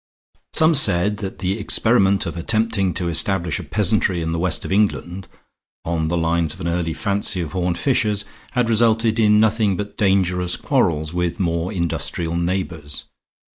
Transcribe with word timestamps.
Some 0.53 0.73
said 0.73 1.17
that 1.17 1.37
the 1.37 1.59
experiment 1.59 2.25
of 2.25 2.35
attempting 2.35 2.91
to 2.95 3.07
establish 3.07 3.59
a 3.59 3.63
peasantry 3.63 4.19
in 4.19 4.31
the 4.31 4.39
west 4.39 4.65
of 4.65 4.71
England, 4.71 5.27
on 5.85 6.07
the 6.07 6.17
lines 6.17 6.55
of 6.55 6.59
an 6.59 6.67
early 6.67 6.93
fancy 6.95 7.39
of 7.39 7.51
Horne 7.51 7.75
Fisher's, 7.75 8.25
had 8.53 8.67
resulted 8.67 9.19
in 9.19 9.39
nothing 9.39 9.77
but 9.77 9.97
dangerous 9.97 10.57
quarrels 10.57 11.13
with 11.13 11.39
more 11.39 11.71
industrial 11.71 12.35
neighbors. 12.35 13.05